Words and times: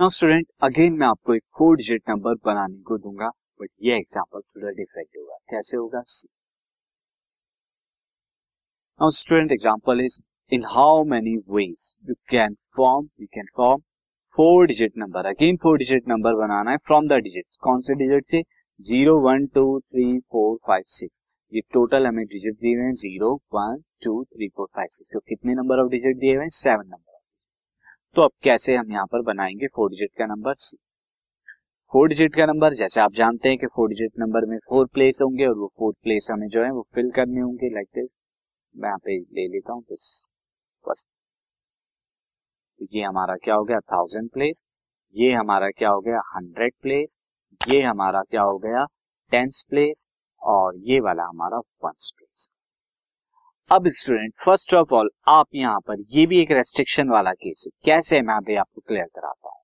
Now 0.00 0.08
student 0.08 0.46
again 0.62 0.92
मैं 0.98 1.06
आपको 1.06 1.34
एक 1.34 1.42
फोर 1.58 1.76
डिजिट 1.76 2.02
नंबर 2.08 2.34
बनाने 2.44 2.78
को 2.82 2.96
दूँगा 2.98 3.26
बट 3.60 3.68
ये 3.82 3.96
एग्जांपल 3.96 4.40
थोड़ा 4.40 4.70
डिफरेंट 4.70 5.08
होगा। 5.16 5.36
कैसे 5.50 5.76
होगा? 5.76 5.98
Now 9.00 9.10
student 9.16 9.52
example 9.52 10.00
is 10.04 10.18
in 10.52 10.64
how 10.68 11.02
many 11.10 11.36
ways 11.50 11.84
you 12.08 12.14
can 12.30 12.54
form 12.76 13.08
you 13.20 13.26
can 13.34 13.46
form 13.56 13.80
four 14.38 14.66
digit 14.66 14.92
number 14.98 15.26
again 15.26 15.56
four 15.62 15.78
digit 15.78 16.08
number 16.08 16.40
बनाना 16.40 16.70
है 16.70 16.76
फ्रॉम 16.86 17.08
द 17.08 17.20
डिजिट 17.28 17.60
कौन 17.62 17.80
से 17.80 17.94
डिजिट 18.04 18.26
से? 18.26 18.42
Zero 18.80 19.18
one 19.28 19.46
two 19.54 19.78
three 19.80 20.18
four 20.20 20.56
five 20.66 20.82
six 20.96 21.22
ये 21.52 21.60
total 21.74 22.06
हमें 22.06 22.24
digit 22.24 22.54
दिए 22.54 22.74
हुए 22.74 22.84
हैं। 22.84 22.92
Zero 23.04 23.34
one 23.54 23.82
two 24.04 24.22
three 24.24 24.48
four 24.48 24.66
five 24.76 24.88
six 24.92 25.10
तो 25.12 25.20
कितने 25.20 25.54
नंबर 25.54 25.84
ऑफ़ 25.84 25.90
डिजिट 25.90 26.16
दिए 26.16 26.34
हुए 26.34 26.42
हैं? 26.42 26.48
सेवन 26.64 26.86
नंबर 26.86 27.09
तो 28.16 28.22
अब 28.22 28.30
कैसे 28.42 28.76
हम 28.76 28.90
यहाँ 28.92 29.06
पर 29.06 29.22
बनाएँगे 29.22 29.66
फोर 29.66 29.90
डिजिट 29.90 30.10
का 30.18 30.26
नंबर 30.26 30.54
सी 30.54 30.76
फोर 31.92 32.08
डिजिट 32.08 32.34
का 32.34 32.46
नंबर 32.46 32.74
जैसे 32.74 33.00
आप 33.00 33.12
जानते 33.12 33.48
हैं 33.48 33.58
कि 33.58 33.66
फोर 33.66 33.88
डिजिट 33.88 34.12
नंबर 34.18 34.46
में 34.46 34.56
फोर 34.68 34.86
प्लेस 34.86 35.18
होंगे 35.22 35.46
और 35.46 35.56
वो 35.58 35.72
फोर 35.78 35.92
प्लेस 36.02 36.28
हमें 36.32 36.48
जो 36.48 36.64
है 36.64 36.70
वो 36.70 36.86
फिल 36.94 37.10
करने 37.10 37.40
होंगे 37.40 37.70
लाइक 37.74 37.88
दिस 37.94 38.16
मैं 38.74 38.88
यहाँ 38.88 38.98
पे 38.98 39.18
ले 39.18 39.46
लेता 39.48 39.72
हूँ 39.72 39.82
दिस 39.82 40.06
फ़र्स्ट 40.84 41.08
तो 42.80 42.86
ये 42.94 43.02
हमारा 43.02 43.34
क्या 43.36 43.54
हो 43.54 43.64
गया? 43.64 43.78
थाउज़ेंड 43.92 44.30
प्लेस 44.30 44.62
ये 45.14 45.32
हमारा 45.32 45.70
क्या 45.70 45.90
हो 45.90 46.00
गया? 46.00 46.20
हंड्रेड 46.36 46.72
प्लेस 46.82 47.16
ये 47.68 47.82
हमारा 47.82 48.22
क्या 48.22 48.42
हो 48.42 48.58
गया? 48.58 48.84
टेंस 49.32 49.64
प्लेस 49.70 50.06
और 50.42 50.76
ये 50.90 51.00
वाला 51.00 51.24
हमारा 51.24 51.58
वन 51.58 51.92
प्लेस 52.16 52.29
अब 53.70 53.86
स्टूडेंट 53.88 54.32
फ़र्स्ट 54.44 54.72
ऑफ़ 54.74 54.92
ऑल 54.94 55.08
आप 55.28 55.46
यहाँ 55.54 55.80
पर, 55.88 55.96
ये 56.10 56.24
भी 56.26 56.38
एक 56.40 56.50
रेस्ट्रिक्शन 56.52 57.08
वाला 57.08 57.32
केस 57.32 57.64
है। 57.66 57.70
कैसे 57.84 58.16
है 58.16 58.22
मैं 58.22 58.56
आपको 58.56 58.80
क्लियर 58.80 59.04
कराता 59.06 59.48
हूँ? 59.48 59.58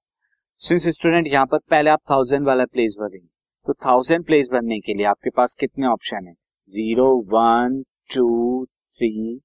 सिंस 0.61 0.87
स्टूडेंट 0.97 1.27
यहाँ 1.27 1.47
पर, 1.47 1.59
पहले 1.61 1.91
आप 1.91 2.01
थाउज़ेंड 2.11 2.47
वाला 2.47 2.65
प्लेस 2.67 2.95
भरेंगे। 3.01 3.27
तो 3.67 3.73
थाउज़ेंड 3.87 4.25
प्लेस 4.27 4.49
भरने 4.53 4.79
के 4.81 4.95
लिए 4.95 5.07
आपके 5.07 5.31
पास 5.31 5.55
कितने 5.61 5.87
ऑप्शन 5.87 6.27
है? 6.27 6.33
Zero 6.73 7.09
one 7.33 7.83
two 8.15 8.65
three 8.97 9.39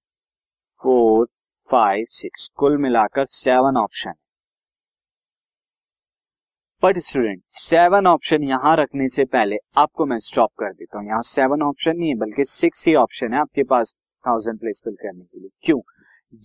four 0.82 1.26
five 1.70 2.06
six 2.12 2.48
कुल 2.56 2.78
मिलाकर 2.78 3.26
seven 3.28 3.78
option 3.78 4.14
but 6.84 6.98
student 7.00 7.42
seven 7.56 8.08
option 8.08 8.44
यहाँ 8.44 8.76
रखने 8.78 9.08
से 9.08 9.26
पहले 9.28 9.58
आपको 9.78 10.06
मैं 10.06 10.18
स्टॉप 10.20 10.52
कर 10.60 10.74
देता 10.74 10.98
हूँ। 10.98 11.08
यहाँ 11.08 11.22
सेवन 11.24 11.62
ऑप्शन 11.62 11.98
नहीं 11.98 12.10
है, 12.10 12.16
बल्कि 12.18 12.46
सिक्स 12.46 12.88
ही 12.88 12.96
ऑप्शन 12.98 13.34
है 13.34 13.40
आपके 13.40 13.64
पास। 13.64 13.94
थाउज़ेंड 14.28 14.60
प्लेस 14.60 14.82
फिल 14.86 14.94
करने 14.96 15.24
के 15.24 15.40
लिए। 15.40 15.50
क्यों? 15.64 15.80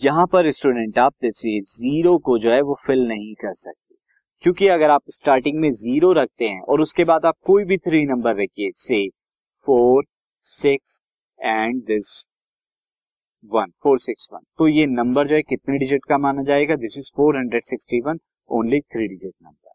यहाँ 0.00 0.26
पर 0.26 0.50
स्टूडेंट 0.50 0.98
आप 0.98 1.14
जैसे 1.22 1.58
ज़ीरो 1.62 2.16
को 2.18 2.38
जो 2.38 2.50
है 2.50 2.60
वो 2.62 2.76
फिल 2.86 3.06
नहीं 3.08 3.34
कर 3.34 3.52
सकते। 3.54 3.94
क्योंकि 4.44 4.68
अगर 4.68 4.90
आप 4.90 5.02
स्टार्टिंग 5.10 5.58
में 5.60 5.70
ज़ीरो 5.72 6.12
रखते 6.12 6.44
हैं 6.44 6.60
और 6.62 6.80
उसके 6.80 7.04
बाद 7.04 7.24
आप 7.26 7.36
कोई 7.46 7.64
भी 7.64 7.76
थ्री 7.78 8.04
नंबर 8.06 8.36
रखिए 8.42 8.70
से 8.76 9.06
four 9.66 10.04
six 10.44 11.00
and 11.38 11.82
this 11.84 12.10
one 13.44 13.70
four 13.82 13.98
six 13.98 14.28
one 14.32 14.40
तो 14.58 14.68
ये 14.68 14.86
नंबर 14.88 15.28
जो 15.28 15.34
है 15.34 15.42
कितने 15.42 15.78
डिजिट 15.78 16.04
का 16.08 16.18
माना 16.18 16.42
जाएगा? 16.42 16.76
This 16.76 16.98
is 16.98 17.10
four 17.16 17.36
hundred 17.36 17.62
sixty 17.64 18.00
one 18.00 18.18
only 18.50 18.80
three 18.80 19.06
digit 19.08 19.34
number 19.42 19.74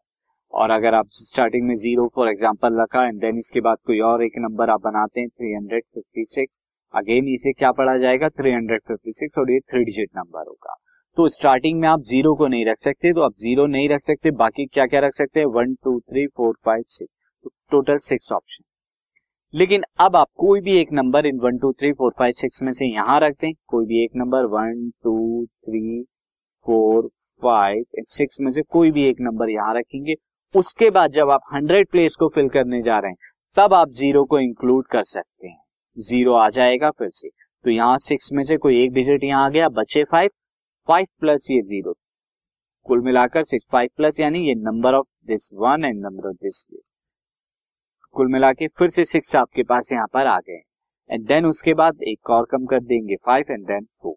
और 0.52 0.70
अगर 0.70 0.94
आप 0.94 1.06
स्टार्टिंग 1.12 1.66
में 1.66 1.74
ज़ीरो 1.74 2.06
फॉर 2.14 2.28
एग्ज़ाम्पल 2.28 2.80
रखा 2.80 3.04
एंड 3.06 3.20
देन 3.20 3.38
इसके 3.38 3.60
बाद 3.60 3.78
कोई 3.86 4.00
और 4.08 4.22
एक 4.24 4.32
नंबर 4.38 4.70
आप 4.70 4.80
बनाते 4.82 5.20
हैं 5.20 5.28
three 5.28 5.52
hundred 5.52 5.84
fifty 5.84 6.24
six 6.24 6.60
again 6.94 7.28
इसे 7.28 7.52
क्या 7.52 7.70
पढ़ा 7.72 7.96
जाएगा? 7.98 8.28
356 8.30 9.38
और 9.38 9.50
ये 9.50 9.58
थ्री 9.60 9.84
डिजिट 9.84 10.10
नंबर 10.16 10.46
होगा। 10.48 10.74
तो 11.16 11.28
स्टार्टिंग 11.28 11.80
में 11.80 11.88
आप 11.88 12.00
ज़ीरो 12.02 12.34
को 12.34 12.46
नहीं 12.46 12.64
रख 12.66 12.78
सकते 12.78 13.12
तो 13.12 13.20
आप 13.20 13.32
ज़ीरो 13.38 13.66
नहीं 13.68 13.88
रख 13.88 14.00
सकते, 14.00 14.30
बाकी 14.32 14.66
क्या 14.66 14.86
क्या 14.86 15.00
रख 15.00 15.14
सकते 15.14 15.40
हैं? 15.40 15.46
One 15.48 15.74
two 15.74 15.98
three 16.00 16.26
four 16.26 16.54
five 16.64 16.82
six 16.88 17.12
तो 17.44 17.50
टोटल 17.70 17.96
सिक्स 18.00 18.32
ऑप्शन 18.32 18.64
लेकिन 19.54 19.82
अब 20.00 20.16
आप 20.16 20.28
कोई 20.36 20.60
भी 20.60 20.76
एक 20.76 20.92
number 20.92 21.26
in 21.26 21.38
one 21.38 21.58
two 21.58 21.72
three 21.72 21.92
four 21.92 22.12
five 22.18 22.32
six 22.32 22.62
में 22.62 22.70
से 22.72 22.86
यहाँ 22.86 23.18
रखते 23.20 23.46
हैं 23.46 23.54
कोई 23.68 23.86
भी 23.86 24.02
एक 24.04 24.10
number 24.16 24.44
one 24.50 24.88
two 25.04 25.44
three 25.64 26.02
four 26.66 27.08
five 27.42 27.84
six 28.08 28.40
में 28.40 28.50
से 28.52 28.62
कोई 28.62 28.90
भी 28.90 29.04
एक 29.08 29.20
नंबर 29.20 29.50
यहाँ 29.50 29.74
रखेंगे। 29.74 30.14
उसके 30.54 30.90
बाद 30.90 31.10
जब 31.10 31.30
आप 31.30 31.40
हंड्रेड 31.52 31.88
प्लेस 31.90 32.16
को 32.16 32.28
फिल 32.28 32.48
करने 32.48 32.80
जा 32.82 32.98
रहे 32.98 33.10
हैं, 33.10 33.16
तब 33.56 33.74
आप 33.74 33.90
ज़ीरो 33.90 34.24
को 34.24 34.38
इंक्लूड 34.40 34.86
कर 34.86 35.02
सकते 35.02 35.48
हैं। 35.48 35.61
ज़ीरो 35.96 36.34
आ 36.34 36.48
जाएगा 36.50 36.90
फिर 36.90 37.08
से। 37.10 37.28
तो 37.28 37.70
यहाँ 37.70 37.98
सिक्स 38.00 38.32
में 38.32 38.42
से 38.44 38.56
कोई 38.56 38.82
एक 38.82 38.92
डिजिट 38.92 39.24
यहाँ 39.24 39.44
आ 39.44 39.48
गया, 39.48 39.68
बचे 39.70 40.04
फाइव 40.04 40.30
फाइव 40.88 41.06
प्लस 41.20 41.46
ये 41.50 41.60
ज़ीरो 41.62 41.94
कुल 42.86 43.00
मिलाकर 43.00 43.42
सिक्स 43.44 43.66
फाइव 43.72 43.88
प्लस 43.96 44.20
यानी 44.20 44.46
ये 44.46 44.54
number 44.56 44.94
of 44.94 45.06
this 45.26 45.48
one 45.54 45.84
and 45.84 46.00
number 46.00 46.28
of 46.28 46.36
this 46.36 46.64
कुल 48.16 48.32
मिला 48.32 48.52
के 48.52 48.68
फिर 48.68 48.88
से 48.88 49.04
सिक्स 49.04 49.34
आपके 49.36 49.62
पास 49.62 49.88
यहाँ 49.92 50.06
पर 50.14 50.26
आ 50.26 50.38
गए। 50.38 50.60
एंड 51.10 51.26
देन 51.26 51.46
उसके 51.46 51.74
बाद 51.74 52.02
एक 52.04 52.30
और 52.30 52.46
कम 52.50 52.64
कर 52.66 52.80
देंगे 52.82 53.16
फाइव 53.26 53.50
एंड 53.50 53.66
देन 53.66 53.84
फोर 54.02 54.14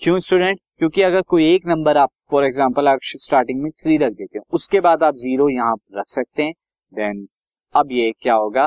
क्यों 0.00 0.18
स्टूडेंट 0.18 0.60
क्योंकि 0.78 1.02
अगर 1.02 1.22
कोई 1.24 1.46
एक 1.46 1.66
नंबर 1.66 1.96
आप 1.96 2.10
फॉर 2.30 2.44
एग्ज़ाम्पल 2.44 2.88
आप 2.88 2.98
स्टार्टिंग 3.02 3.62
में 3.62 3.70
थ्री 3.72 3.96
रख 3.98 4.12
देते 4.12 4.38
हैं, 4.38 4.44
उसके 4.50 4.80
बाद 4.80 5.02
आप 5.02 5.14
ज़ीरो 5.16 5.48
यहाँ 5.48 5.74
रख 5.94 6.08
सकते 6.08 6.42
हैं। 6.42 6.52
देन 6.92 7.26
अब 7.74 7.92
ये 7.92 8.12
क्या 8.12 8.34
होगा? 8.34 8.66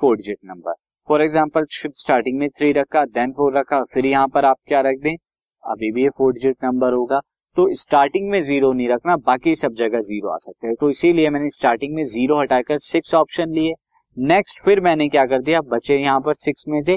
Four 0.00 0.16
digit 0.16 0.38
number 0.44 0.74
for 1.08 1.22
example 1.22 1.64
starting 1.70 2.38
में 2.38 2.48
थ्री 2.50 2.72
रखा 2.72 3.04
देन 3.06 3.32
फोर 3.32 3.58
रखा, 3.58 3.82
फिर 3.84 4.06
यहाँ 4.06 4.28
पर 4.28 4.44
आप 4.44 4.56
क्या 4.68 4.80
रख 4.80 4.98
दें? 5.02 5.14
अभी 5.64 5.90
भी 5.92 6.02
ये 6.02 6.08
फोर 6.08 6.32
डिजिट 6.32 6.56
नंबर 6.64 6.92
होगा। 6.92 7.20
तो 7.56 7.66
स्टार्टिंग 7.74 8.28
में 8.30 8.40
ज़ीरो 8.40 8.72
नहीं 8.72 8.88
रखना, 8.88 9.16
बाकी 9.16 9.54
सब 9.54 9.72
जगह 9.74 10.00
ज़ीरो 10.00 10.28
आ 10.28 10.36
सकते 10.38 10.66
हैं। 10.66 10.74
तो 10.80 10.88
इसीलिए 10.90 11.30
मैंने 11.30 11.48
स्टार्टिंग 11.50 11.94
में 11.94 12.02
ज़ीरो 12.04 12.40
हटाकर 12.40 12.78
सिक्स 12.80 13.14
ऑप्शन 13.14 13.50
लिए। 13.50 13.72
नेक्स्ट 14.16 14.64
फिर 14.64 14.80
मैंने 14.80 15.08
क्या 15.08 15.24
कर 15.26 15.42
दिया? 15.42 15.60
बचे 15.62 15.96
यहाँ 15.96 16.20
पर 16.20 16.34
सिक्स 16.34 16.64
में 16.68 16.80
से 16.82 16.96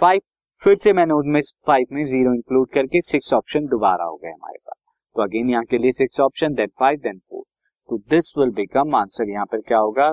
फाइव 0.00 0.20
फिर 0.62 0.76
से 0.76 0.92
मैंने 0.92 1.14
उनमें 1.14 1.40
फाइव 1.66 1.86
में 1.92 2.04
ज़ीरो 2.04 2.34
इंक्लूड 2.34 2.68
करके 2.74 3.00
सिक्स 3.02 3.32
ऑप्शन 3.34 3.66
दोबारा 3.66 4.04
हो 4.04 4.16
गए 4.16 4.28
हमारे 4.28 4.58
पास। 4.58 4.76
तो 5.16 5.22
अगेन 5.22 5.50
यहाँ 5.50 5.64
के 5.64 5.78
लिए 5.78 5.92
six 5.92 6.20
option 6.20 6.54
then 6.54 6.68
five 6.80 6.98
then 6.98 7.18
four 7.20 7.42
तो 7.88 7.98
दिस 8.10 8.32
विल 8.38 8.50
बिकम 8.52 8.94
आंसर 8.96 9.30
यहाँ 9.30 9.46
पर 9.46 9.60
क्या 9.60 9.78
होगा? 9.78 10.10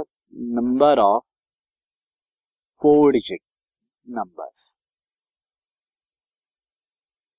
Number 0.54 1.00
of 1.00 1.24
four 2.82 3.12
digit 3.12 3.42
numbers 4.08 4.62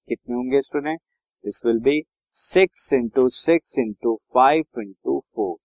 कितने 0.08 0.34
होंगे 0.34 0.60
student 0.60 1.00
this 1.44 1.64
will 1.66 1.78
be 1.82 2.02
six 2.34 2.92
into 2.92 3.28
six 3.34 3.78
into 3.78 4.14
five 4.34 4.80
into 4.80 5.18
four 5.34 5.56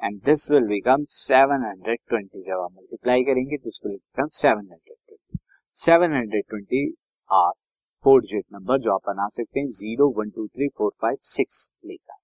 and 0.00 0.20
this 0.24 0.50
will 0.50 0.66
become 0.68 1.04
seven 1.10 1.64
hundred 1.66 1.98
twenty 2.08 2.42
जब 2.42 2.60
आप 2.60 2.72
multiply 2.72 3.24
करेंगे 3.24 3.56
this 3.58 3.80
will 3.86 3.94
become 3.94 4.28
seven 4.40 4.66
hundred 4.70 4.96
twenty 4.96 5.38
seven 5.76 6.16
hundred 6.16 6.44
twenty 6.48 6.84
are 7.30 7.52
four 8.04 8.20
digit 8.20 8.44
number 8.52 8.78
जो 8.80 8.94
आप 8.94 9.08
बना 9.08 9.28
सकते 9.28 9.60
हैं 9.60 9.66
zero 9.78 10.08
one 10.18 10.30
two 10.30 10.46
three 10.46 10.68
four 10.78 10.92
five 11.02 11.16
six 11.30 11.70
लेकर। 11.84 12.14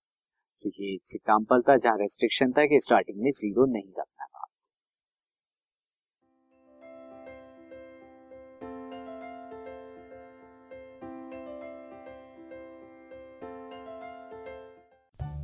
तो 0.65 0.71
ये 0.81 0.95
एग्ज़ाम्पल 0.95 1.63
था 1.63 1.77
जहाँ 1.77 1.97
रेस्ट्रिक्शन 1.99 2.53
था 2.53 2.67
कि 2.67 2.81
स्टार्टिंग 2.81 3.23
में 3.23 3.31
ज़ीरो 3.31 3.67
नहीं 3.73 3.93
रखना 3.99 4.16